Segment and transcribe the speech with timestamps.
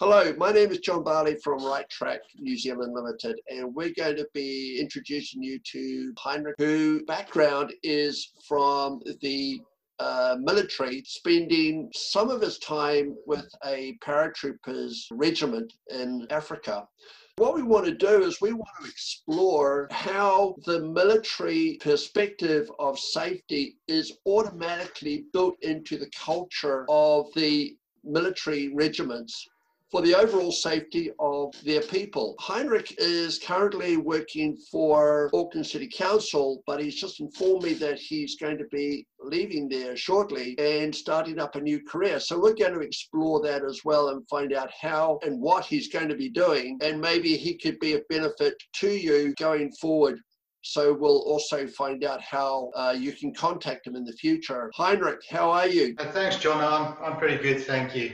[0.00, 4.16] Hello, my name is John Barley from Right Track New Zealand Limited, and we're going
[4.16, 9.60] to be introducing you to Heinrich, who background is from the
[9.98, 16.88] uh, military, spending some of his time with a paratroopers regiment in Africa.
[17.36, 22.98] What we want to do is we want to explore how the military perspective of
[22.98, 29.46] safety is automatically built into the culture of the military regiments
[29.90, 32.36] for the overall safety of their people.
[32.38, 38.36] Heinrich is currently working for Auckland City Council, but he's just informed me that he's
[38.36, 42.20] going to be leaving there shortly and starting up a new career.
[42.20, 45.88] So we're going to explore that as well and find out how and what he's
[45.88, 46.78] going to be doing.
[46.82, 50.20] And maybe he could be of benefit to you going forward
[50.62, 54.70] so we'll also find out how uh, you can contact him in the future.
[54.74, 55.94] Heinrich, how are you?
[55.98, 56.62] Uh, thanks, John.
[56.62, 58.12] I'm, I'm pretty good, thank you.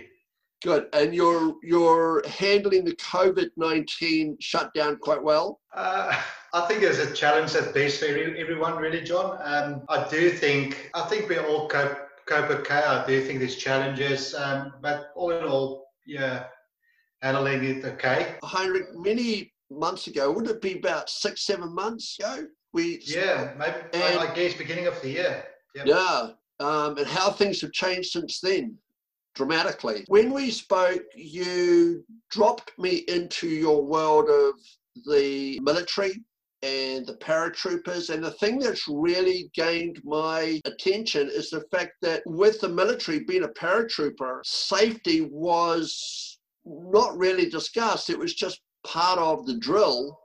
[0.66, 0.88] Good.
[0.92, 5.60] And you're you're handling the COVID nineteen shutdown quite well.
[5.72, 6.20] Uh,
[6.52, 9.38] I think it's a challenge that's best for everyone, really, John.
[9.44, 12.82] Um, I do think I think we all cope cope okay.
[12.82, 16.46] I do think there's challenges, um, but all in all, yeah,
[17.22, 18.34] handling it okay.
[18.42, 22.44] Heinrich, many months ago, would it be about six, seven months ago?
[22.72, 25.44] We yeah, maybe and, I guess beginning of the year.
[25.76, 25.86] Yep.
[25.86, 28.78] Yeah, um, and how things have changed since then
[29.36, 30.04] dramatically.
[30.08, 34.54] When we spoke, you dropped me into your world of
[35.06, 36.24] the military
[36.62, 38.12] and the paratroopers.
[38.12, 43.20] And the thing that's really gained my attention is the fact that with the military
[43.20, 48.10] being a paratrooper, safety was not really discussed.
[48.10, 50.18] It was just part of the drill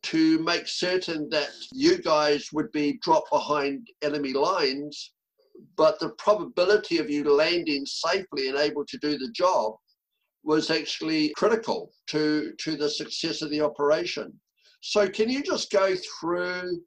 [0.00, 5.12] to make certain that you guys would be dropped behind enemy lines
[5.76, 9.74] but the probability of you landing safely and able to do the job
[10.44, 14.32] was actually critical to, to the success of the operation.
[14.80, 16.80] So, can you just go through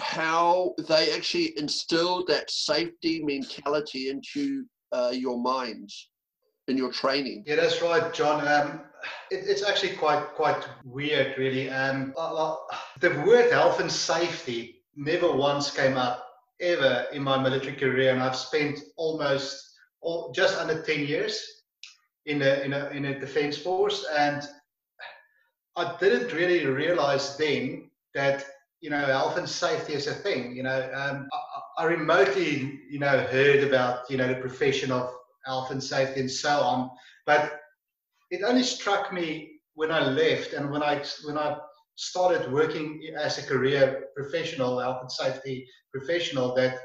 [0.00, 6.10] how they actually instilled that safety mentality into uh, your minds
[6.68, 7.44] in your training?
[7.46, 8.46] Yeah, that's right, John.
[8.46, 8.80] Um,
[9.30, 11.70] it, it's actually quite quite weird, really.
[11.70, 12.12] Um,
[13.00, 16.25] the word health and safety never once came up
[16.60, 19.62] ever in my military career, and I've spent almost
[20.00, 21.44] all, just under 10 years
[22.26, 24.06] in a, in, a, in a defense force.
[24.16, 24.42] And
[25.76, 28.44] I didn't really realize then that,
[28.80, 30.56] you know, health and safety is a thing.
[30.56, 35.12] You know, um, I, I, remotely, you know, heard about, you know, the profession of
[35.44, 36.90] health and safety and so on.
[37.26, 37.60] But
[38.30, 41.58] it only struck me when I left and when I, when I
[41.96, 46.78] started working as a career professional, health and safety professional, that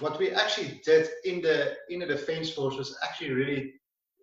[0.00, 3.72] what we actually did in the in the defense force was actually really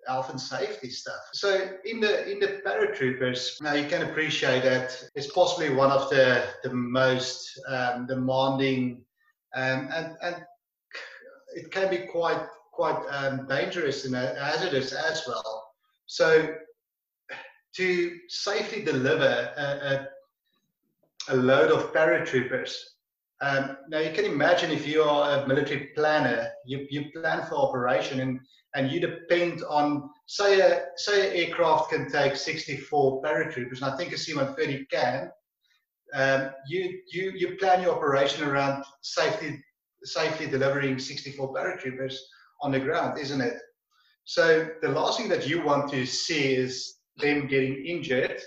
[0.08, 1.22] health and safety stuff.
[1.34, 6.10] So in the in the paratroopers, now you can appreciate that it's possibly one of
[6.10, 9.04] the the most um, demanding
[9.56, 10.46] um, and and
[11.56, 15.72] it can be quite quite um, dangerous and hazardous as well.
[16.06, 16.56] So
[17.76, 20.08] to safely deliver a, a,
[21.30, 22.74] a load of paratroopers.
[23.42, 27.56] Um, now you can imagine if you are a military planner, you, you plan for
[27.56, 28.40] operation and,
[28.76, 33.98] and you depend on, say a, say an aircraft can take 64 paratroopers, and I
[33.98, 35.32] think a C-130 can,
[36.14, 39.64] um, you, you, you plan your operation around safely,
[40.04, 42.16] safely delivering 64 paratroopers
[42.62, 43.58] on the ground, isn't it?
[44.26, 48.40] So the last thing that you want to see is them getting injured.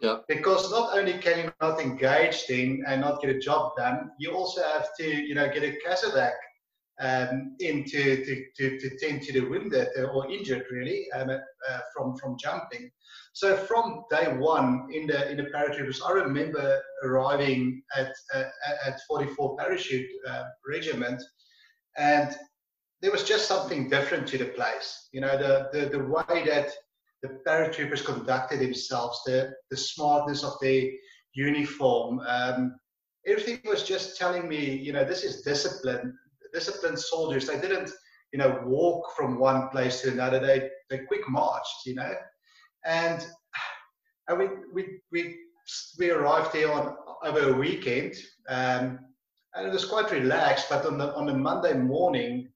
[0.00, 0.18] Yeah.
[0.28, 4.32] Because not only can you not engage then and not get a job done, you
[4.32, 6.34] also have to, you know, get a casevac
[7.00, 12.16] um, in to, to, to, tend to the wounded or injured really um, uh, from
[12.16, 12.90] from jumping.
[13.32, 18.44] So from day one in the in the paratroopers, I remember arriving at uh,
[18.84, 21.22] at 44 parachute uh, regiment,
[21.96, 22.36] and
[23.00, 25.08] there was just something different to the place.
[25.12, 26.72] You know, the the, the way that
[27.22, 30.84] the paratroopers conducted themselves, the, the smartness of their
[31.34, 32.20] uniform.
[32.26, 32.76] Um,
[33.26, 36.16] everything was just telling me, you know, this is discipline,
[36.52, 37.46] disciplined soldiers.
[37.46, 37.90] They didn't,
[38.32, 40.38] you know, walk from one place to another.
[40.38, 42.14] They they quick marched, you know,
[42.84, 43.26] and
[44.28, 45.36] and we we we
[45.98, 48.14] we arrived there on over a weekend,
[48.48, 48.98] um,
[49.54, 50.66] and it was quite relaxed.
[50.70, 52.48] But on the on the Monday morning,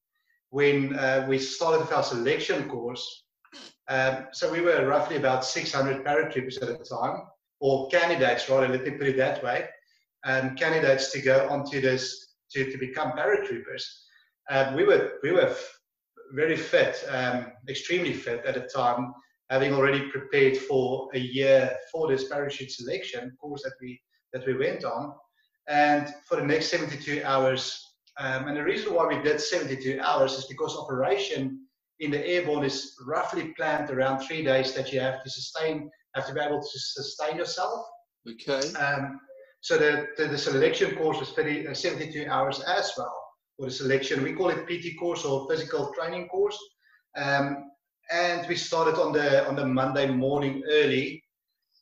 [0.51, 3.22] when uh, we started our selection course,
[3.93, 7.25] um, so we were roughly about 600 paratroopers at the time,
[7.61, 9.69] or candidates rather, let me put it that way,
[10.25, 13.85] um, candidates to go onto this, to, to become paratroopers.
[14.51, 15.55] Um, we were, we were
[16.33, 19.13] very fit, um, extremely fit at the time.
[19.51, 24.01] having already prepared for a year for this parachute selection course that we
[24.33, 25.13] that we went on,
[25.69, 27.87] and for the next 72 hours.
[28.19, 31.62] Um, and the reason why we did 72 hours is because operation
[32.01, 36.27] in the airborne is roughly planned around three days that you have to sustain, have
[36.27, 37.85] to be able to sustain yourself.
[38.29, 38.73] Okay.
[38.75, 39.21] Um,
[39.61, 43.17] so the, the, the, selection course was 30, uh, 72 hours as well
[43.57, 44.23] for the selection.
[44.23, 46.59] We call it PT course or physical training course.
[47.17, 47.71] Um,
[48.11, 51.23] and we started on the on the Monday morning early.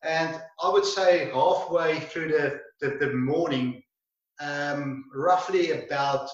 [0.03, 3.83] And I would say halfway through the, the, the morning,
[4.41, 6.29] um, roughly about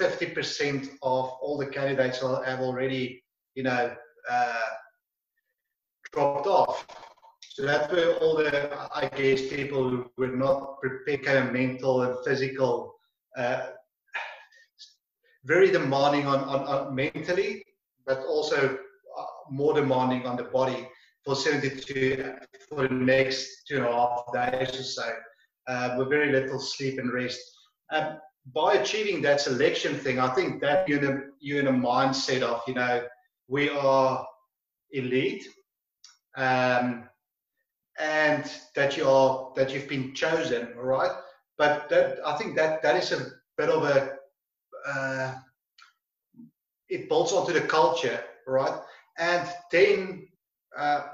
[0.00, 3.22] 50% of all the candidates have already,
[3.54, 3.94] you know,
[4.30, 4.60] uh,
[6.12, 6.86] dropped off.
[7.40, 12.02] So that were all the, I guess, people who were not prepared, kind of mental
[12.02, 12.94] and physical,
[13.36, 13.68] uh,
[15.44, 17.64] very demanding on, on, on, mentally,
[18.04, 18.78] but also
[19.18, 20.86] uh, more demanding on the body
[21.24, 22.34] for 72
[22.68, 25.12] for the next two and a half days or so,
[25.68, 27.40] uh, with very little sleep and rest.
[27.90, 28.18] Um,
[28.54, 32.42] by achieving that selection thing, I think that you're in a, you're in a mindset
[32.42, 33.04] of, you know,
[33.48, 34.26] we are
[34.92, 35.46] elite.
[36.36, 37.08] Um,
[37.98, 41.10] and that you are that you've been chosen, all right?
[41.58, 44.16] But that I think that that is a bit of a
[44.86, 45.34] uh,
[46.88, 48.78] it bolts onto the culture, right?
[49.18, 50.28] And then
[50.76, 51.06] uh,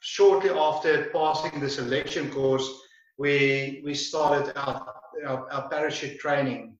[0.00, 2.70] shortly after passing the selection course,
[3.18, 4.95] we we started our,
[5.26, 6.76] our, our parachute training.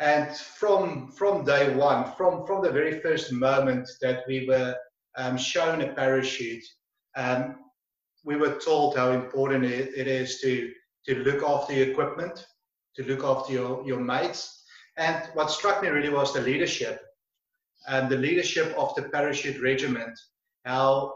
[0.00, 4.74] And from from day one, from from the very first moment that we were
[5.16, 6.64] um, shown a parachute,
[7.16, 7.56] um,
[8.24, 10.72] we were told how important it, it is to
[11.06, 12.46] to look after the equipment,
[12.96, 14.64] to look after your, your mates.
[14.96, 17.00] And what struck me really was the leadership
[17.88, 20.18] and the leadership of the parachute regiment,
[20.64, 21.14] how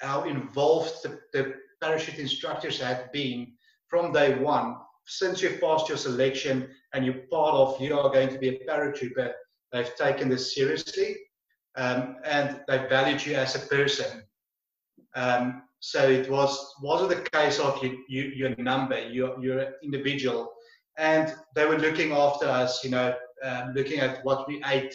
[0.00, 3.52] how involved the, the parachute instructors had been
[3.88, 4.76] from day one.
[5.10, 8.64] Since you've passed your selection and you're part of you are going to be a
[8.64, 9.32] paratrooper,
[9.72, 11.16] they've taken this seriously
[11.76, 14.22] um, and they valued you as a person.
[15.16, 20.52] Um, so it was wasn't the case of you, you your number, you're an individual,
[20.96, 24.94] and they were looking after us, you know, um, looking at what we ate,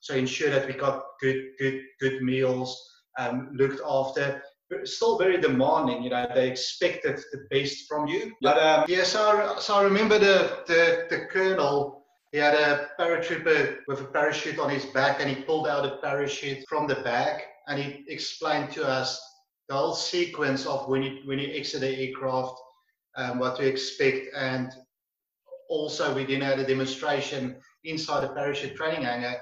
[0.00, 2.80] so ensure that we got good good good meals,
[3.18, 4.42] um, looked after.
[4.84, 6.26] Still very demanding, you know.
[6.34, 8.32] They expected the best from you.
[8.40, 12.00] But um, yeah, so I, so I remember the, the the colonel
[12.32, 15.96] he had a paratrooper with a parachute on his back and he pulled out a
[15.96, 19.20] parachute from the bag and he explained to us
[19.68, 22.54] the whole sequence of when you when you exit the aircraft,
[23.16, 24.72] um, what to expect, and
[25.68, 29.36] also we then had a demonstration inside a parachute training hangar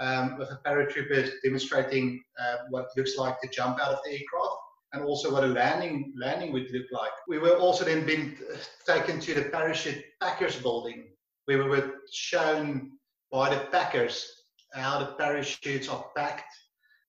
[0.00, 4.57] um, with a paratrooper demonstrating uh, what looks like to jump out of the aircraft
[4.92, 7.12] and also what a landing landing would look like.
[7.28, 8.36] We were also then being
[8.86, 11.08] taken to the parachute packers building
[11.44, 12.92] where we were shown
[13.30, 14.34] by the packers
[14.74, 16.44] how the parachutes are packed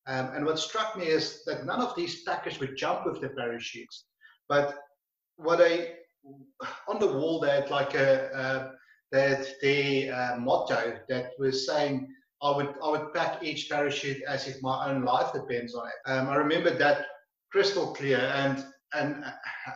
[0.10, 3.30] um, and what struck me is that none of these packers would jump with the
[3.30, 4.06] parachutes.
[4.48, 4.80] But
[5.38, 5.94] what I,
[6.88, 8.72] on the wall, they had like a, uh,
[9.12, 12.08] that the uh, motto that was saying,
[12.42, 16.10] I would, I would pack each parachute as if my own life depends on it.
[16.10, 17.06] Um, I remember that
[17.52, 19.24] crystal clear and, and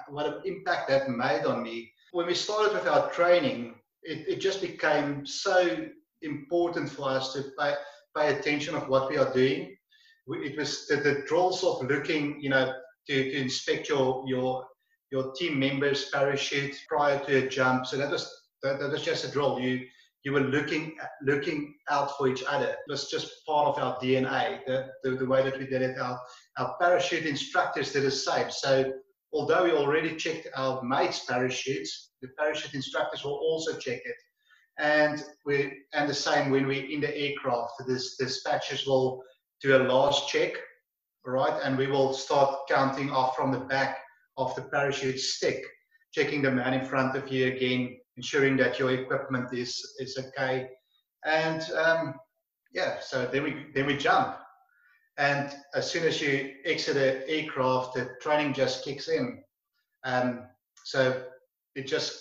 [0.09, 1.91] what an impact that made on me.
[2.11, 5.87] When we started with our training, it, it just became so
[6.21, 7.73] important for us to pay,
[8.15, 9.75] pay attention of what we are doing
[10.27, 12.73] it was the, the drills of looking, you know,
[13.07, 14.65] to, to inspect your your
[15.11, 17.85] your team members' parachute prior to a jump.
[17.85, 18.31] So that was
[18.63, 19.59] that, that was just a drill.
[19.59, 19.85] You
[20.23, 22.67] you were looking at, looking out for each other.
[22.67, 24.59] It was just part of our DNA.
[24.65, 26.19] The, the, the way that we did it, our
[26.57, 28.49] our parachute instructors did the same.
[28.49, 28.93] So
[29.33, 34.15] although we already checked our mates' parachutes, the parachute instructors will also check it.
[34.79, 39.21] And we and the same when we're in the aircraft, the dispatchers will
[39.61, 40.53] do a last check,
[41.25, 41.59] right?
[41.63, 43.97] And we will start counting off from the back
[44.37, 45.63] of the parachute stick,
[46.13, 50.69] checking the man in front of you again, ensuring that your equipment is is okay.
[51.25, 52.15] And um,
[52.73, 54.37] yeah, so then we then we jump.
[55.17, 59.43] And as soon as you exit the aircraft, the training just kicks in.
[60.03, 60.47] Um,
[60.85, 61.23] so
[61.75, 62.19] it just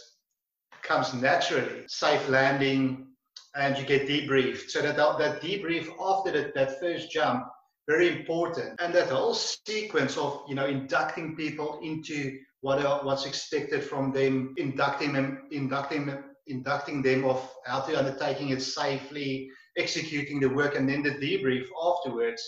[0.82, 1.84] comes naturally.
[1.86, 3.06] Safe landing,
[3.54, 4.70] and you get debriefed.
[4.70, 7.46] So that that debrief after that, that first jump,
[7.88, 8.80] very important.
[8.80, 14.12] And that whole sequence of you know inducting people into what are, what's expected from
[14.12, 16.10] them, inducting them, inducting
[16.46, 21.66] inducting them of how to undertaking it safely, executing the work, and then the debrief
[21.84, 22.42] afterwards.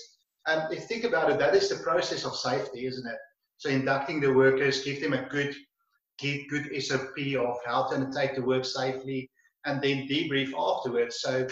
[0.47, 3.19] And if think about it, that is the process of safety, isn't it?
[3.59, 5.55] So inducting the workers, give them a good,
[6.21, 9.31] good SOP of how to undertake the work safely,
[9.65, 11.21] and then debrief afterwards.
[11.21, 11.47] So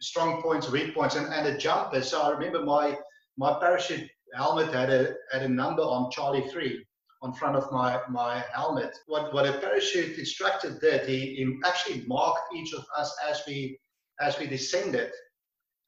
[0.00, 2.02] strong points, weak points, and, and a jumper.
[2.02, 2.96] So I remember my
[3.36, 6.84] my parachute helmet had a had a number on Charlie three
[7.24, 8.94] on front of my my helmet.
[9.06, 13.78] What what a parachute instructor did, he, he actually marked each of us as we
[14.20, 15.10] as we descended,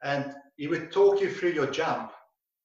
[0.03, 2.13] and he would talk you through your jump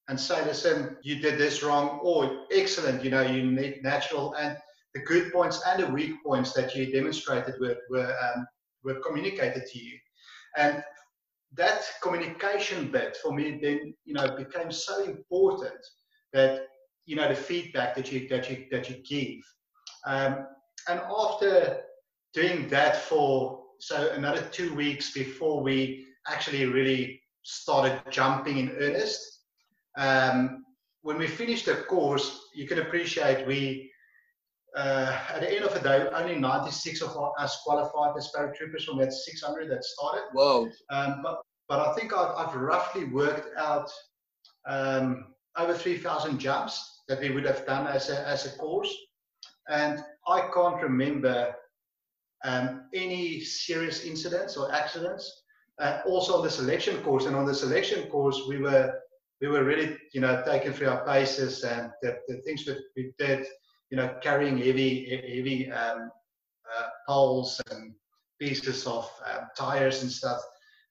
[0.08, 4.56] and say, listen, you did this wrong, or excellent, you know, you need natural and
[4.94, 8.46] the good points and the weak points that you demonstrated were were um,
[8.84, 9.96] were communicated to you.
[10.56, 10.82] And
[11.54, 15.80] that communication bit for me then you know became so important
[16.32, 16.62] that
[17.06, 19.42] you know the feedback that you that you that you give
[20.06, 20.46] um,
[20.88, 21.80] and after
[22.32, 29.40] doing that for so another two weeks before we actually really started jumping in earnest
[29.98, 30.64] um,
[31.02, 33.92] when we finished the course you can appreciate we
[34.76, 38.98] uh, at the end of the day, only 96 of us qualified as paratroopers from
[38.98, 40.22] that 600 that started.
[40.32, 40.70] Whoa.
[40.90, 43.90] Um, but, but I think I've, I've roughly worked out
[44.66, 48.94] um, over 3,000 jumps that we would have done as a, as a course.
[49.68, 51.54] And I can't remember
[52.44, 55.42] um, any serious incidents or accidents.
[55.78, 58.94] Uh, also on the selection course, and on the selection course, we were
[59.40, 63.12] we were really, you know, taken through our paces and the, the things that we
[63.18, 63.44] did
[63.92, 66.10] you know, carrying heavy, heavy um,
[66.74, 67.92] uh, poles and
[68.40, 70.40] pieces of uh, tires and stuff.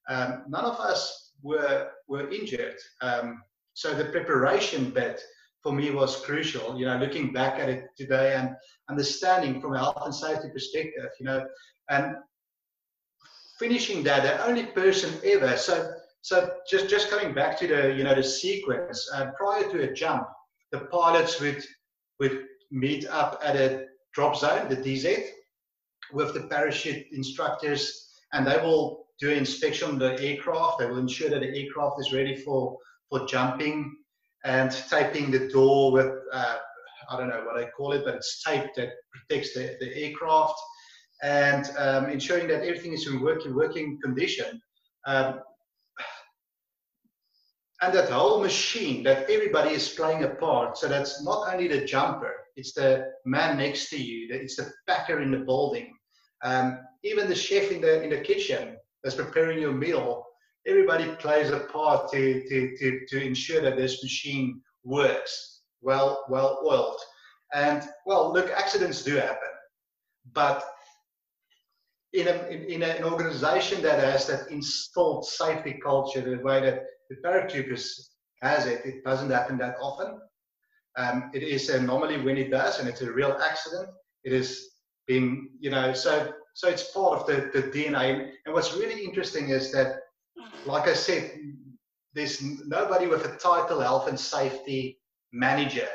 [0.07, 2.75] Um, none of us were were injured.
[3.01, 3.41] Um,
[3.73, 5.19] so the preparation bit
[5.63, 6.77] for me was crucial.
[6.77, 8.55] You know, looking back at it today and
[8.89, 11.09] understanding from a health and safety perspective.
[11.19, 11.45] You know,
[11.89, 12.15] and
[13.59, 15.57] finishing that, the only person ever.
[15.57, 15.91] So
[16.21, 19.93] so just just coming back to the you know the sequence uh, prior to a
[19.93, 20.27] jump,
[20.71, 21.63] the pilots would
[22.19, 25.25] would meet up at a drop zone, the DZ,
[26.13, 30.79] with the parachute instructors, and they will do inspection of the aircraft.
[30.79, 32.77] They will ensure that the aircraft is ready for,
[33.09, 33.95] for jumping
[34.43, 36.57] and taping the door with, uh,
[37.09, 40.55] I don't know what they call it, but it's tape that protects the, the aircraft
[41.23, 44.61] and um, ensuring that everything is in working, working condition.
[45.05, 45.41] Um,
[47.81, 50.77] and that whole machine that everybody is playing a part.
[50.77, 55.21] So that's not only the jumper, it's the man next to you, it's the packer
[55.21, 55.93] in the building,
[56.43, 60.25] um, even the chef in the in the kitchen that's preparing your meal.
[60.67, 66.61] Everybody plays a part to, to, to, to ensure that this machine works well well
[66.65, 66.99] oiled.
[67.53, 69.49] And well, look, accidents do happen,
[70.33, 70.63] but
[72.13, 76.83] in, a, in, in an organization that has that installed safety culture, the way that
[77.09, 77.87] the paratroopers
[78.41, 80.19] has it, it doesn't happen that often.
[80.97, 83.89] Um, it is normally when it does, and it's a real accident.
[84.23, 84.71] It is
[85.07, 88.31] been, you know, so so it's part of the, the DNA.
[88.45, 90.00] And what's really interesting is that,
[90.65, 91.31] like I said,
[92.13, 94.99] there's nobody with a title health and safety
[95.31, 95.87] manager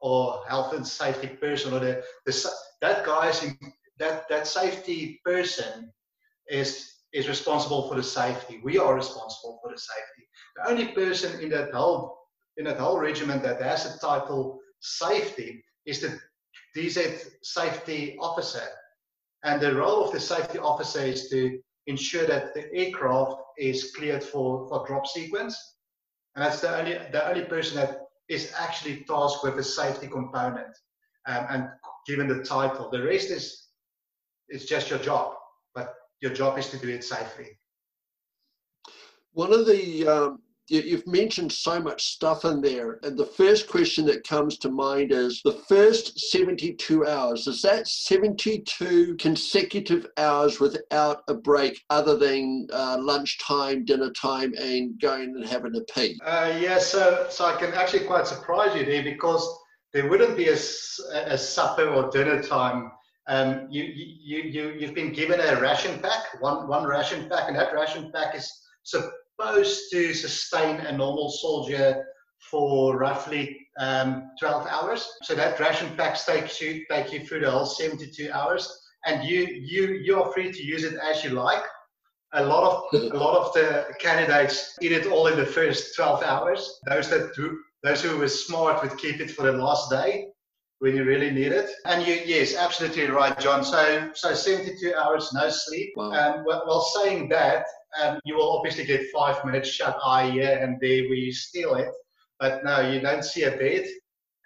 [0.00, 3.44] or health and safety person or the, the that guy is
[3.98, 5.92] that that safety person
[6.48, 8.60] is is responsible for the safety.
[8.62, 10.28] We are responsible for the safety.
[10.56, 12.18] The only person in that whole
[12.56, 16.18] in that whole regiment that has a title safety is the
[16.76, 18.66] DZ safety officer.
[19.44, 24.22] And the role of the safety officer is to ensure that the aircraft is cleared
[24.22, 25.56] for, for drop sequence.
[26.34, 30.76] And that's the only, the only person that is actually tasked with the safety component
[31.26, 31.68] um, and
[32.06, 32.90] given the title.
[32.90, 33.68] The rest is,
[34.48, 35.34] it's just your job,
[35.74, 37.58] but your job is to do it safely.
[39.32, 42.98] One of the um, you've mentioned so much stuff in there.
[43.02, 47.86] And the first question that comes to mind is the first 72 hours, is that
[47.86, 55.46] 72 consecutive hours without a break other than uh, lunchtime, dinner time, and going and
[55.46, 56.18] having a pee?
[56.24, 59.46] Uh, yeah, so, so I can actually quite surprise you there because
[59.92, 60.58] there wouldn't be a,
[61.14, 62.90] a supper or dinner time.
[63.28, 67.56] Um, you, you, you, you've been given a ration pack, one, one ration pack, and
[67.56, 72.04] that ration pack is so supposed to sustain a normal soldier
[72.50, 75.06] for roughly um, 12 hours.
[75.22, 78.68] So that ration pack takes you take you through the whole 72 hours,
[79.04, 81.62] and you you you are free to use it as you like.
[82.34, 86.22] A lot of a lot of the candidates eat it all in the first 12
[86.22, 86.80] hours.
[86.88, 90.26] Those that do, those who were smart would keep it for the last day
[90.78, 91.70] when you really need it.
[91.84, 93.64] And you, yes, absolutely right, John.
[93.64, 95.92] So, so 72 hours no sleep.
[95.96, 96.10] Wow.
[96.10, 97.64] Um, well, while saying that,
[98.02, 101.74] um, you will obviously get five minutes shut eye here and there where you steal
[101.76, 101.88] it.
[102.38, 103.86] But no, you don't see a bed,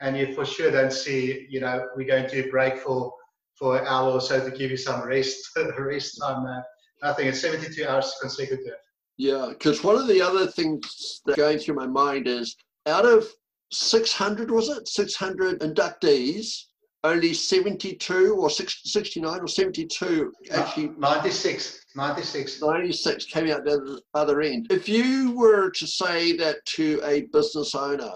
[0.01, 3.13] and you for sure don't see, you know, we're going to break for
[3.59, 6.47] for an hour or so to give you some rest, rest time.
[6.47, 6.63] Uh,
[7.03, 8.75] I think it's 72 hours consecutive.
[9.19, 12.57] Yeah, because one of the other things that going through my mind is
[12.87, 13.29] out of
[13.73, 14.89] 600, was it?
[14.89, 16.65] 600 inductees,
[17.05, 24.67] only 72 or 69 or 72 actually 96 96 96 came out the other end.
[24.71, 28.13] If you were to say that to a business owner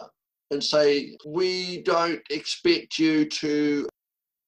[0.51, 3.89] and say we don't expect you to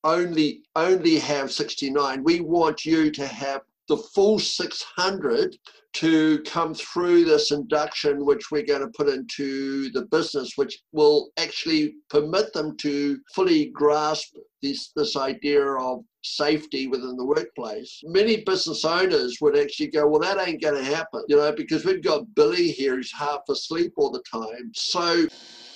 [0.04, 5.56] only only have 69 we want you to have the full 600
[5.94, 11.30] to come through this induction, which we're going to put into the business, which will
[11.38, 18.00] actually permit them to fully grasp this, this idea of safety within the workplace.
[18.04, 21.84] Many business owners would actually go, Well, that ain't going to happen, you know, because
[21.84, 24.72] we've got Billy here who's half asleep all the time.
[24.74, 25.26] So,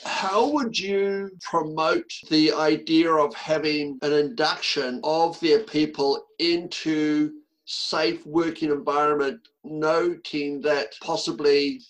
[0.05, 7.33] how would you promote the idea of having an induction of their people into
[7.71, 11.81] safe working environment, noting that possibly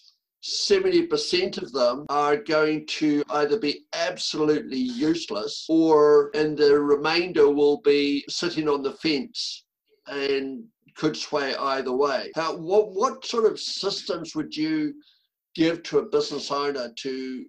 [0.42, 7.80] 70% of them are going to either be absolutely useless or and the remainder will
[7.80, 9.64] be sitting on the fence
[10.06, 10.64] and
[10.96, 12.30] could sway either way.
[12.34, 14.94] How, what, what sort of systems would you
[15.54, 17.46] give to a business owner to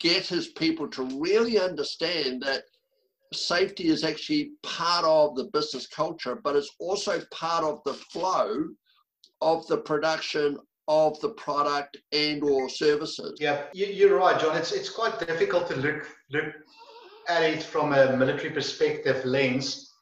[0.00, 2.64] get his people to really understand that
[3.34, 8.64] safety is actually part of the business culture, but it's also part of the flow
[9.40, 13.38] of the production of the product and or services.
[13.40, 14.56] Yeah, you're right, John.
[14.56, 16.52] It's it's quite difficult to look look
[17.28, 19.92] at it from a military perspective lens.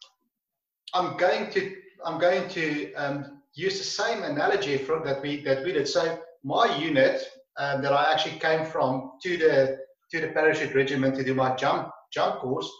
[0.95, 5.65] I'm going to I'm going to um, use the same analogy from that we that
[5.65, 5.89] we did.
[5.89, 7.23] So my unit
[7.59, 9.79] um, that I actually came from to the
[10.11, 12.71] to the parachute regiment to do my jump jump course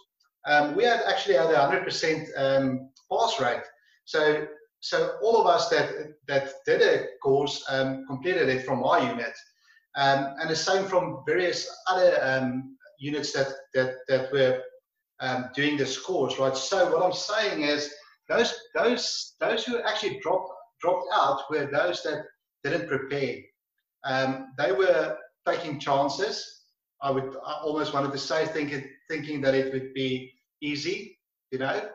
[0.45, 3.63] um, we had actually had a 100% um, pass rate.
[4.05, 4.45] So,
[4.81, 5.89] so all of us that
[6.27, 9.33] that did a course um, completed it from our unit,
[9.95, 14.61] um, and the same from various other um, units that that that were
[15.21, 16.57] um, doing this course, right?
[16.57, 17.93] So what I'm saying is
[18.27, 22.25] those those those who actually dropped dropped out were those that
[22.65, 23.37] didn't prepare.
[24.57, 25.17] they were
[25.47, 26.63] taking chances.
[27.01, 31.19] I would I almost wanted to say thinking thinking that it would be easy,
[31.51, 31.89] you know,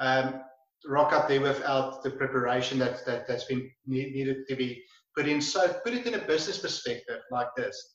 [0.00, 0.40] um,
[0.86, 4.82] rock up there without the preparation that, that, that's been needed to be
[5.16, 5.40] put in.
[5.40, 7.94] So put it in a business perspective like this.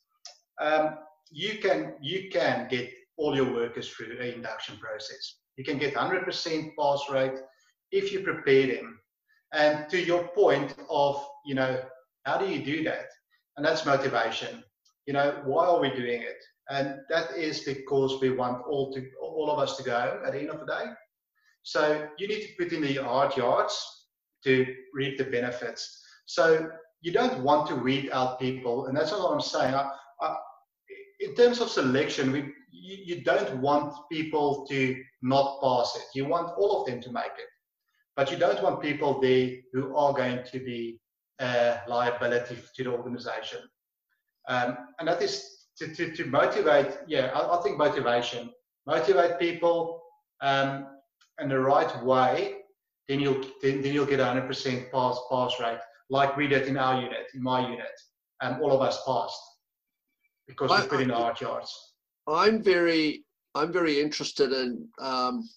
[0.62, 0.98] Um,
[1.30, 5.40] you can you can get all your workers through an induction process.
[5.58, 7.34] You can get 100% pass rate
[7.92, 9.00] if you prepare them.
[9.54, 11.82] And to your point of, you know,
[12.24, 13.08] how do you do that?
[13.56, 14.64] And that's motivation.
[15.08, 16.38] You know, why are we doing it?
[16.70, 20.34] And that is the because we want all to all of us to go at
[20.34, 20.86] the end of the day.
[21.64, 23.76] So you need to put in the hard yards
[24.44, 26.02] to reap the benefits.
[26.26, 26.70] So
[27.02, 29.74] you don't want to weed out people, and that's what I'm saying.
[29.74, 29.90] I,
[30.22, 30.36] I,
[31.20, 36.04] in terms of selection, we you, you don't want people to not pass it.
[36.16, 37.50] You want all of them to make it,
[38.16, 41.00] but you don't want people there who are going to be
[41.40, 43.60] a liability to the organization.
[44.48, 48.50] Um, and that is to, to, to motivate, yeah, I, I, think motivation,
[48.86, 50.02] motivate people
[50.42, 50.88] um,
[51.40, 52.56] in the right way,
[53.08, 56.68] then you'll then, then you'll get a hundred percent pass pass rate, like we did
[56.68, 57.88] in our unit, in my unit,
[58.42, 59.40] and um, all of us passed
[60.48, 61.94] because we put in hard yards.
[62.28, 63.24] I'm very
[63.56, 65.48] I'm very interested in um,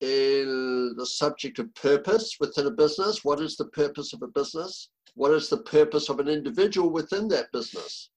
[0.00, 3.24] in the subject of purpose within a business.
[3.24, 4.90] What is the purpose of a business?
[5.14, 8.10] What is the purpose of an individual within that business?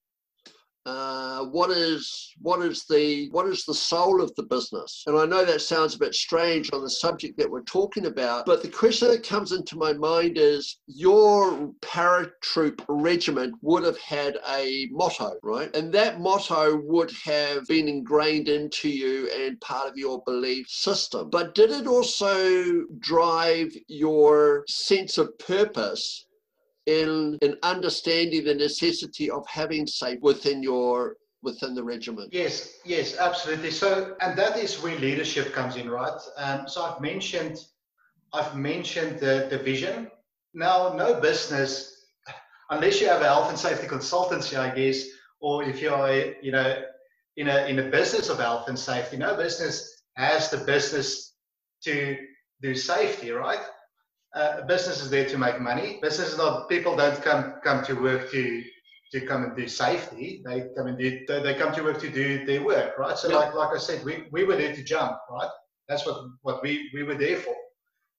[0.89, 5.03] Uh, what is what is the what is the soul of the business?
[5.07, 8.45] And i know that sounds a bit strange on the subject that we're talking about
[8.45, 14.37] but the question that comes into my mind is your paratroop regiment would have had
[14.49, 15.73] a motto right?
[15.75, 21.29] And that motto would have been ingrained into you and part of your belief system.
[21.29, 26.25] But did it also drive your sense of purpose
[26.89, 32.33] in, in understanding the necessity of having safe within your within the regiment.
[32.33, 33.71] Yes, yes, absolutely.
[33.71, 36.19] So, and that is where leadership comes in, right?
[36.35, 37.59] Um, so I've mentioned,
[38.33, 40.11] I've mentioned the, the vision.
[40.53, 42.07] Now, no business,
[42.71, 45.05] unless you have a health and safety consultancy, I guess,
[45.39, 46.83] or if you're, you know,
[47.37, 51.35] in a in a business of health and safety, no business has the business
[51.83, 52.17] to
[52.61, 53.61] do safety, right?
[54.35, 55.99] Uh, business is there to make money.
[56.01, 58.63] Business is not people don't come come to work to
[59.11, 60.41] to come and do safety.
[60.45, 63.17] They come and do they, come to work to do their work, right?
[63.17, 65.49] So like like I said, we, we were there to jump, right?
[65.87, 67.55] That's what what we, we were there for.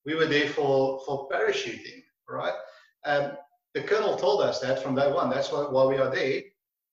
[0.04, 2.54] We were there for for parachuting, right?
[3.04, 3.32] Um,
[3.74, 5.30] the colonel told us that from day one.
[5.30, 6.42] That's why, why we are there.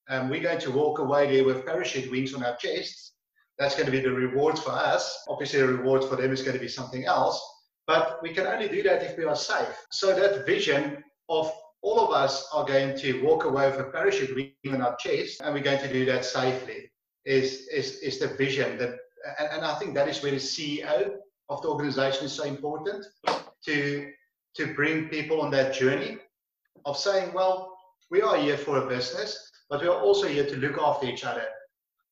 [0.10, 3.14] Um, we're going to walk away there with parachute wings on our chests.
[3.58, 5.26] That's going to be the reward for us.
[5.28, 7.42] Obviously, the reward for them is going to be something else.
[7.88, 9.74] But we can only do that if we are safe.
[9.92, 14.36] So that vision of all of us are going to walk away with a parachute
[14.36, 16.92] wing on our chest, and we're going to do that safely.
[17.26, 19.00] Is is is the vision that,
[19.40, 21.16] and, and I think that is where the CEO
[21.50, 23.06] of the organization is so important
[23.66, 24.12] to
[24.56, 26.18] to bring people on that journey
[26.86, 27.78] of saying, well,
[28.10, 31.24] we are here for a business, but we are also here to look after each
[31.24, 31.46] other.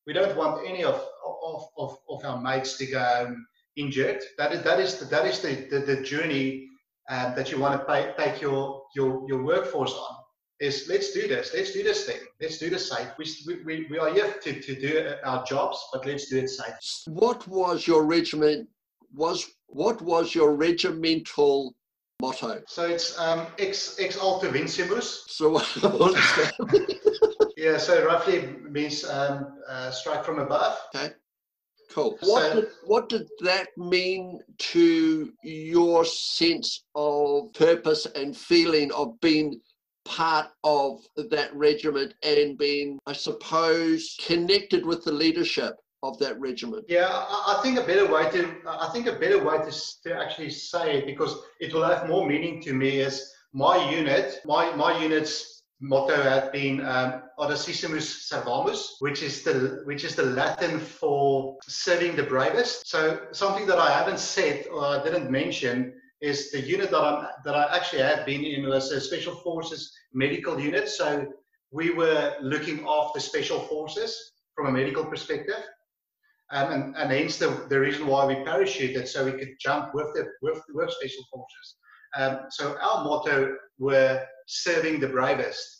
[0.06, 0.96] We don't want any of
[1.44, 3.36] of, of, of our mates to go
[3.76, 4.22] injured.
[4.38, 6.70] That is that is the, that is the, the, the journey
[7.10, 10.16] uh, that you want to pay, take your, your your workforce on.
[10.60, 11.52] Is let's do this.
[11.54, 12.22] Let's do this thing.
[12.40, 13.10] Let's do this safe.
[13.18, 13.26] We,
[13.66, 16.76] we, we are here to, to do our jobs, but let's do it safe.
[17.08, 18.70] What was your regiment?
[19.14, 21.76] Was what was your regimental
[22.22, 22.62] motto?
[22.68, 25.26] So it's um, ex ex alto vincimus.
[25.28, 25.60] So
[27.58, 30.78] yeah, so roughly means um, uh, strike from above.
[30.96, 31.14] Okay.
[31.96, 32.18] Cool.
[32.24, 34.42] What, so, did, what did that mean
[34.74, 39.62] to your sense of purpose and feeling of being
[40.04, 46.84] part of that regiment and being, I suppose, connected with the leadership of that regiment?
[46.90, 49.72] Yeah, I, think a better way to I think a better way to,
[50.04, 54.42] to actually say it because it will have more meaning to me is my unit,
[54.44, 60.24] my my unit's motto had been um, Audacisimus Servamus, which is the which is the
[60.24, 62.88] Latin for serving the bravest.
[62.88, 67.28] So something that I haven't said or I didn't mention is the unit that I'm
[67.44, 70.88] that I actually have been in was a Special Forces medical unit.
[70.90, 71.28] So
[71.72, 75.64] we were looking after Special Forces from a medical perspective.
[76.52, 80.08] Um, and, and hence the, the reason why we parachuted so we could jump with
[80.14, 81.76] the with, with special forces.
[82.16, 85.75] Um, so our motto were serving the bravest.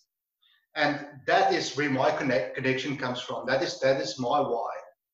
[0.76, 3.46] And that is where my connect, connection comes from.
[3.48, 4.72] That is that is my why.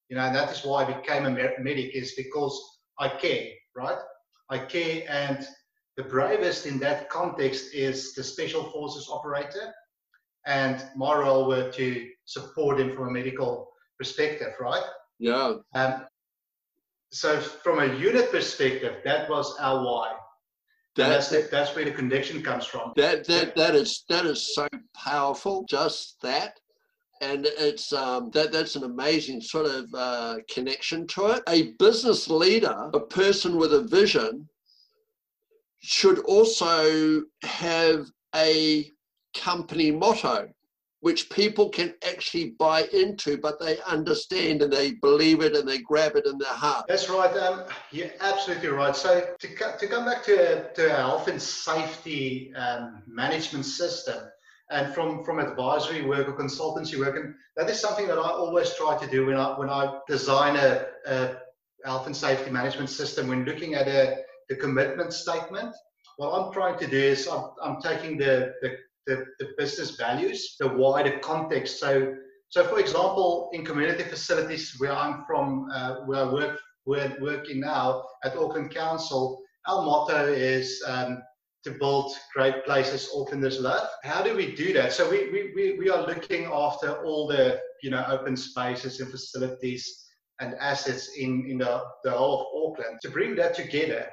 [0.10, 2.60] You know, and that is why I became a medic is because
[3.00, 3.97] I care, right?
[4.50, 5.47] I care, and
[5.95, 9.74] the bravest in that context is the special forces operator,
[10.45, 14.84] and my role were to support him from a medical perspective, right?
[15.19, 15.54] Yeah.
[15.76, 16.06] Um,
[17.12, 20.15] so from a unit perspective, that was our why.
[20.95, 22.91] That, that's, the, that's where the connection comes from.
[22.97, 25.65] That that that is that is so powerful.
[25.69, 26.60] Just that,
[27.21, 31.43] and it's um, that that's an amazing sort of uh, connection to it.
[31.47, 34.49] A business leader, a person with a vision,
[35.80, 38.91] should also have a
[39.34, 40.49] company motto
[41.01, 45.79] which people can actually buy into, but they understand and they believe it and they
[45.79, 46.85] grab it in their heart.
[46.87, 47.35] That's right.
[47.35, 48.95] Um, you're absolutely right.
[48.95, 49.47] So to,
[49.79, 54.23] to come back to, to our health and safety um, management system,
[54.69, 58.73] and from, from advisory work or consultancy work, and that is something that I always
[58.75, 61.35] try to do when I when I design a, a
[61.83, 63.27] health and safety management system.
[63.27, 65.75] When looking at a the commitment statement,
[66.17, 70.55] what I'm trying to do is I'm, I'm taking the, the the, the business values,
[70.59, 71.79] the wider context.
[71.79, 72.13] So,
[72.49, 77.61] so for example, in community facilities where I'm from, uh, where I work, where working
[77.61, 81.21] now at Auckland Council, our motto is um,
[81.63, 83.87] to build great places Aucklanders love.
[84.03, 84.93] How do we do that?
[84.93, 90.07] So we, we, we, are looking after all the you know open spaces and facilities
[90.39, 92.99] and assets in, in the, the whole of Auckland.
[93.03, 94.07] To bring that together,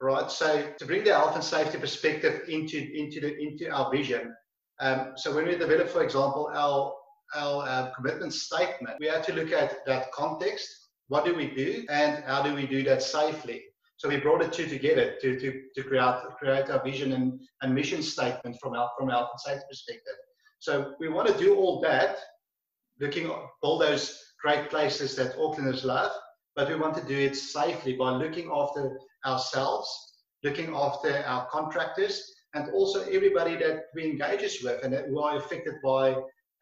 [0.00, 0.30] right?
[0.30, 4.34] So to bring the health and safety perspective into into the into our vision.
[4.80, 6.94] Um, so when we develop, for example, our
[7.34, 10.68] our uh, commitment statement, we had to look at that context.
[11.08, 13.62] What do we do, and how do we do that safely?
[13.96, 17.74] So we brought the two together to to to create create our vision and, and
[17.74, 20.14] mission statement from our from our safety perspective.
[20.60, 22.18] So we want to do all that,
[23.00, 26.12] looking at all those great places that Aucklanders love,
[26.54, 29.88] but we want to do it safely by looking after ourselves,
[30.42, 35.74] looking after our contractors, and also everybody that we engages with and who are affected
[35.84, 36.16] by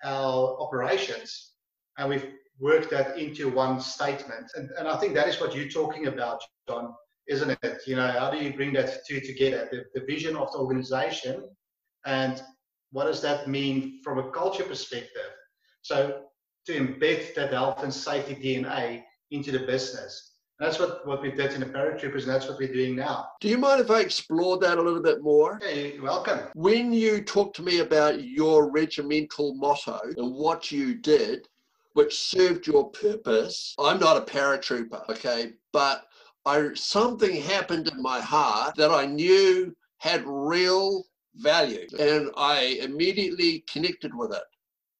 [0.04, 1.52] our operations.
[1.98, 2.26] And we've
[2.58, 4.50] worked that into one statement.
[4.56, 6.94] And, and I think that is what you're talking about, John,
[7.28, 7.82] isn't it?
[7.86, 9.68] You know, how do you bring that two together?
[9.70, 11.44] The, the vision of the organization
[12.04, 12.42] and
[12.92, 15.30] what does that mean from a culture perspective?
[15.82, 16.22] So
[16.66, 20.35] to embed that health and safety DNA into the business.
[20.58, 23.28] That's what, what we did in the paratroopers, and that's what we're doing now.
[23.40, 25.60] Do you mind if I explore that a little bit more?
[25.62, 26.40] Yeah, you're welcome.
[26.54, 31.46] When you talk to me about your regimental motto and what you did,
[31.92, 36.06] which served your purpose, I'm not a paratrooper, okay, but
[36.46, 43.64] I something happened in my heart that I knew had real value, and I immediately
[43.70, 44.42] connected with it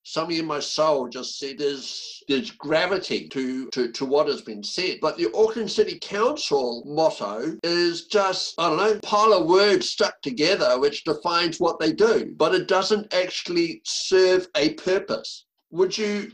[0.07, 4.62] something in my soul just said there's there's gravity to, to to what has been
[4.62, 4.99] said.
[5.03, 10.23] But the Auckland City Council motto is just I don't know pile of words stuck
[10.23, 15.47] together which defines what they do, but it doesn't actually serve a purpose.
[15.71, 16.33] Would you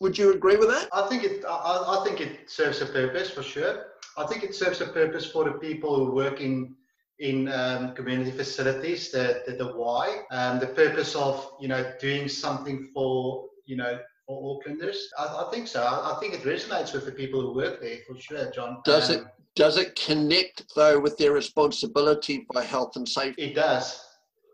[0.00, 0.88] would you agree with that?
[0.92, 3.86] I think it I, I think it serves a purpose for sure.
[4.18, 6.74] I think it serves a purpose for the people who work in
[7.20, 12.28] in um, community facilities, the, the, the why, um, the purpose of, you know, doing
[12.28, 14.96] something for, you know, for Aucklanders.
[15.18, 15.82] I, I think so.
[15.82, 18.78] I, I, think it resonates with the people who work there for sure, John.
[18.84, 19.24] Does um, it
[19.54, 23.42] does it connect though with their responsibility for health and safety?
[23.42, 24.04] It does.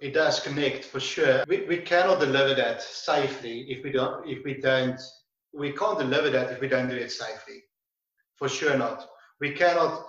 [0.03, 1.45] It does connect for sure.
[1.47, 5.01] We, we cannot deliver that safely if we don't if we don't
[5.55, 7.63] we can't deliver that if we don't do it safely.
[8.37, 9.09] For sure not.
[9.41, 10.07] We cannot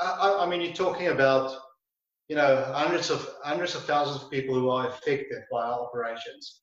[0.00, 1.56] I, I mean you're talking about
[2.28, 6.60] you know, hundreds of hundreds of thousands of people who are affected by our operations,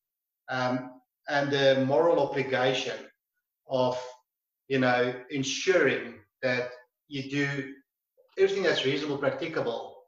[0.50, 2.98] um, and the moral obligation
[3.68, 4.00] of,
[4.68, 6.70] you know, ensuring that
[7.08, 7.74] you do
[8.38, 10.04] everything that's reasonable, practicable,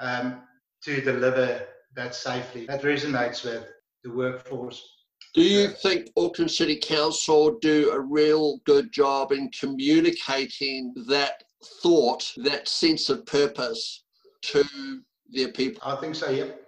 [0.00, 0.42] um,
[0.84, 1.62] to deliver
[1.94, 2.66] that safely.
[2.66, 3.66] That resonates with
[4.04, 4.86] the workforce.
[5.34, 11.42] Do you think Auckland City Council do a real good job in communicating that
[11.82, 14.04] thought, that sense of purpose
[14.42, 15.80] to their people?
[15.84, 16.30] I think so.
[16.30, 16.60] Yep.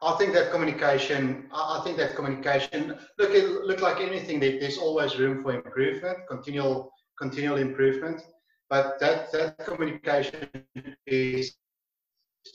[0.00, 1.48] I think that communication.
[1.52, 2.96] I think that communication.
[3.18, 4.38] Look, it look like anything.
[4.38, 8.22] There's always room for improvement, continual, continual improvement.
[8.70, 10.48] But that that communication
[11.06, 11.56] is